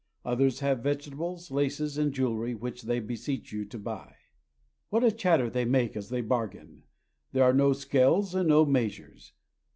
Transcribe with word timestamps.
Others 0.25 0.61
have 0.61 0.79
vegetables, 0.79 1.51
laces, 1.51 1.95
and 1.95 2.11
jewelry, 2.11 2.55
which 2.55 2.81
they 2.81 2.99
beseech 2.99 3.51
you 3.53 3.65
to 3.65 3.77
buy. 3.77 4.15
What 4.89 5.03
a 5.03 5.11
chatter 5.11 5.47
they 5.47 5.63
make 5.63 5.95
as 5.95 6.09
they 6.09 6.21
bargain! 6.21 6.85
There 7.33 7.43
are 7.43 7.53
no 7.53 7.73
scales 7.73 8.33
and 8.33 8.49
no 8.49 8.65
measures. 8.65 9.33